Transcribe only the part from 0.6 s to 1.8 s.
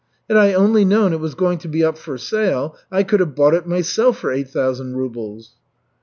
known it was going to